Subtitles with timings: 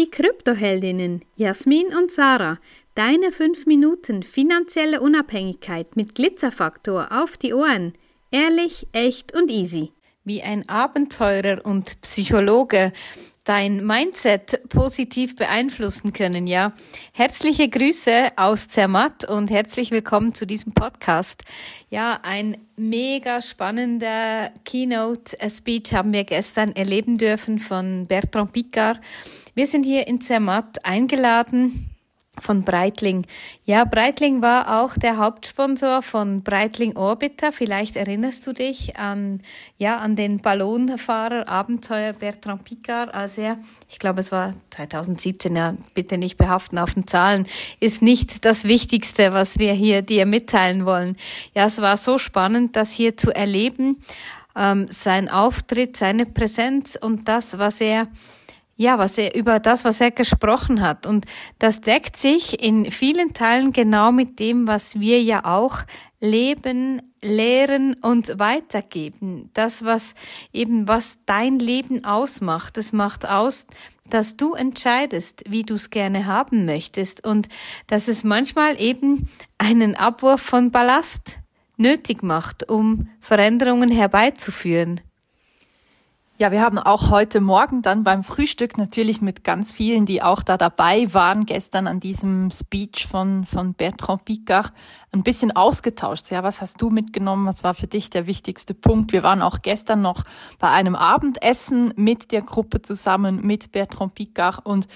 [0.00, 2.58] Die Kryptoheldinnen Jasmin und Sarah,
[2.94, 7.92] deine 5 Minuten finanzielle Unabhängigkeit mit Glitzerfaktor auf die Ohren.
[8.30, 9.92] Ehrlich, echt und easy.
[10.24, 12.94] Wie ein Abenteurer und Psychologe
[13.50, 16.72] dein Mindset positiv beeinflussen können, ja.
[17.12, 21.42] Herzliche Grüße aus Zermatt und herzlich willkommen zu diesem Podcast.
[21.88, 29.00] Ja, ein mega spannender Keynote-Speech haben wir gestern erleben dürfen von Bertrand Picard.
[29.56, 31.90] Wir sind hier in Zermatt eingeladen
[32.40, 33.26] von Breitling.
[33.64, 37.52] Ja, Breitling war auch der Hauptsponsor von Breitling Orbiter.
[37.52, 39.40] Vielleicht erinnerst du dich an,
[39.78, 43.58] ja, an den Ballonfahrer Abenteuer Bertrand Picard, als er,
[43.88, 47.46] ich glaube, es war 2017, ja, bitte nicht behaften auf den Zahlen,
[47.80, 51.16] ist nicht das Wichtigste, was wir hier dir mitteilen wollen.
[51.54, 54.02] Ja, es war so spannend, das hier zu erleben,
[54.56, 58.08] ähm, sein Auftritt, seine Präsenz und das, was er
[58.80, 61.04] ja, was er über das, was er gesprochen hat.
[61.04, 61.26] Und
[61.58, 65.82] das deckt sich in vielen Teilen genau mit dem, was wir ja auch
[66.18, 69.50] leben, lehren und weitergeben.
[69.52, 70.14] Das, was
[70.54, 73.66] eben, was dein Leben ausmacht, das macht aus,
[74.08, 77.48] dass du entscheidest, wie du es gerne haben möchtest und
[77.86, 79.28] dass es manchmal eben
[79.58, 81.38] einen Abwurf von Ballast
[81.76, 85.02] nötig macht, um Veränderungen herbeizuführen.
[86.40, 90.42] Ja, wir haben auch heute Morgen dann beim Frühstück natürlich mit ganz vielen, die auch
[90.42, 94.72] da dabei waren, gestern an diesem Speech von, von Bertrand Picard,
[95.12, 96.30] ein bisschen ausgetauscht.
[96.30, 97.44] Ja, was hast du mitgenommen?
[97.44, 99.12] Was war für dich der wichtigste Punkt?
[99.12, 100.24] Wir waren auch gestern noch
[100.58, 104.88] bei einem Abendessen mit der Gruppe zusammen, mit Bertrand Picard und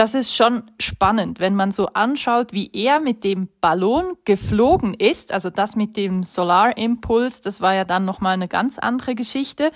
[0.00, 5.30] das ist schon spannend, wenn man so anschaut, wie er mit dem Ballon geflogen ist.
[5.30, 9.70] Also das mit dem Solarimpuls, das war ja dann nochmal eine ganz andere Geschichte.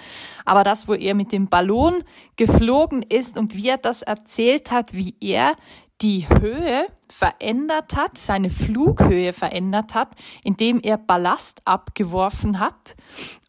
[0.46, 2.02] Aber das, wo er mit dem Ballon
[2.36, 5.56] geflogen ist und wie er das erzählt hat, wie er
[6.00, 10.08] die Höhe verändert hat, seine Flughöhe verändert hat,
[10.42, 12.96] indem er Ballast abgeworfen hat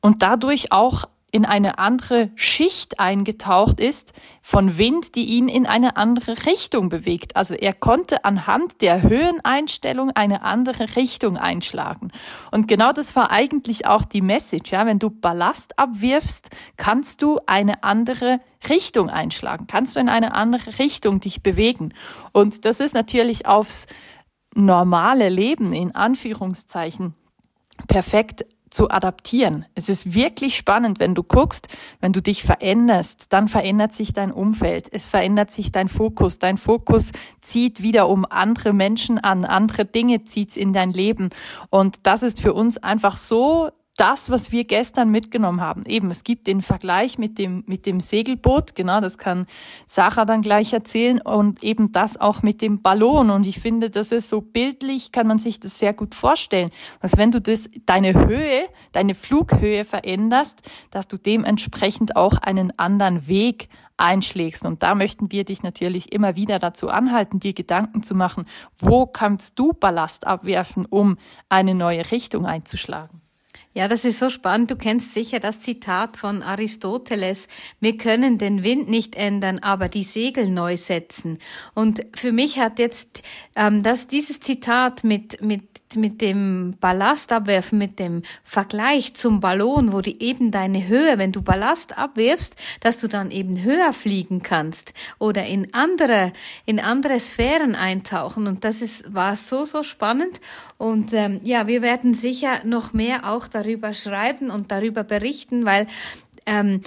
[0.02, 1.06] und dadurch auch
[1.36, 7.36] in eine andere Schicht eingetaucht ist von Wind, die ihn in eine andere Richtung bewegt.
[7.36, 12.14] Also er konnte anhand der Höheneinstellung eine andere Richtung einschlagen.
[12.52, 14.72] Und genau das war eigentlich auch die Message.
[14.72, 20.36] Ja, wenn du Ballast abwirfst, kannst du eine andere Richtung einschlagen, kannst du in eine
[20.36, 21.94] andere Richtung dich bewegen.
[22.32, 23.88] Und das ist natürlich aufs
[24.54, 27.14] normale Leben in Anführungszeichen
[27.90, 28.46] perfekt
[28.76, 29.66] zu adaptieren.
[29.74, 31.70] Es ist wirklich spannend, wenn du guckst,
[32.02, 36.40] wenn du dich veränderst, dann verändert sich dein Umfeld, es verändert sich dein Fokus.
[36.40, 41.30] Dein Fokus zieht wieder um andere Menschen an, andere Dinge zieht's in dein Leben.
[41.70, 45.84] Und das ist für uns einfach so das, was wir gestern mitgenommen haben.
[45.86, 49.48] Eben, es gibt den Vergleich mit dem, mit dem Segelboot, genau, das kann
[49.88, 53.30] Sarah dann gleich erzählen und eben das auch mit dem Ballon.
[53.30, 56.72] Und ich finde, das ist so bildlich, kann man sich das sehr gut vorstellen.
[57.02, 63.28] Dass wenn du das, deine Höhe, deine Flughöhe veränderst, dass du dementsprechend auch einen anderen
[63.28, 64.66] Weg einschlägst.
[64.66, 68.46] Und da möchten wir dich natürlich immer wieder dazu anhalten, dir Gedanken zu machen,
[68.78, 71.18] wo kannst du Ballast abwerfen, um
[71.48, 73.25] eine neue Richtung einzuschlagen.
[73.78, 74.72] Ja, das ist so spannend.
[74.72, 77.50] Du kennst sicher das Zitat von Aristoteles.
[77.82, 81.40] Wir können den Wind nicht ändern, aber die Segel neu setzen.
[81.74, 83.22] Und für mich hat jetzt
[83.58, 89.94] ähm, das, dieses Zitat mit, mit mit dem Ballast abwerfen, mit dem Vergleich zum Ballon,
[89.94, 94.42] wo die eben deine Höhe, wenn du Ballast abwirfst, dass du dann eben höher fliegen
[94.42, 96.34] kannst oder in andere,
[96.66, 98.48] in andere Sphären eintauchen.
[98.48, 100.42] Und das ist, war so, so spannend.
[100.78, 105.88] Und ähm, ja, wir werden sicher noch mehr auch darüber schreiben und darüber berichten, weil
[106.46, 106.82] ähm,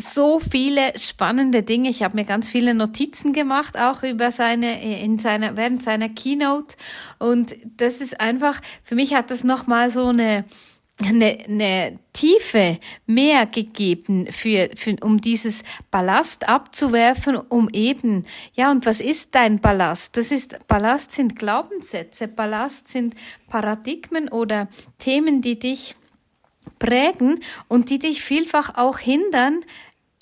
[0.00, 1.88] so viele spannende Dinge.
[1.88, 6.76] Ich habe mir ganz viele Notizen gemacht, auch über seine, in seiner, während seiner Keynote.
[7.18, 10.44] Und das ist einfach, für mich hat das nochmal so eine,
[10.98, 18.86] eine, eine Tiefe mehr gegeben für, für, um dieses Ballast abzuwerfen, um eben, ja, und
[18.86, 20.16] was ist dein Ballast?
[20.16, 23.14] Das ist, Ballast sind Glaubenssätze, Ballast sind
[23.48, 24.68] Paradigmen oder
[24.98, 25.96] Themen, die dich
[26.78, 29.60] prägen und die dich vielfach auch hindern,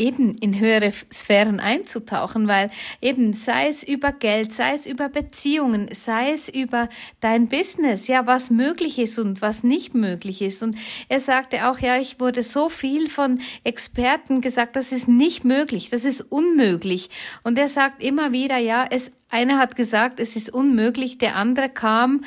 [0.00, 2.70] eben in höhere Sphären einzutauchen, weil
[3.02, 6.88] eben sei es über Geld, sei es über Beziehungen, sei es über
[7.20, 10.62] dein Business, ja, was möglich ist und was nicht möglich ist.
[10.62, 10.76] Und
[11.08, 15.90] er sagte auch, ja, ich wurde so viel von Experten gesagt, das ist nicht möglich,
[15.90, 17.10] das ist unmöglich.
[17.42, 21.68] Und er sagt immer wieder, ja, es, einer hat gesagt, es ist unmöglich, der andere
[21.68, 22.24] kam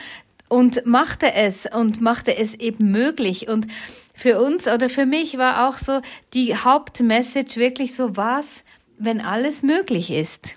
[0.47, 3.47] und machte es und machte es eben möglich.
[3.49, 3.65] Und
[4.13, 5.99] für uns oder für mich war auch so
[6.33, 8.63] die Hauptmessage wirklich so was,
[8.97, 10.55] wenn alles möglich ist.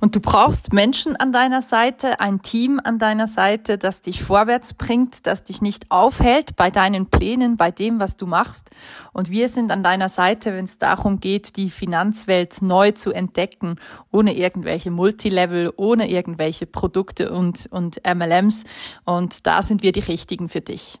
[0.00, 4.74] Und du brauchst Menschen an deiner Seite, ein Team an deiner Seite, das dich vorwärts
[4.74, 8.70] bringt, das dich nicht aufhält bei deinen Plänen, bei dem, was du machst.
[9.12, 13.76] Und wir sind an deiner Seite, wenn es darum geht, die Finanzwelt neu zu entdecken,
[14.12, 18.64] ohne irgendwelche Multilevel, ohne irgendwelche Produkte und, und MLMs.
[19.04, 21.00] Und da sind wir die Richtigen für dich.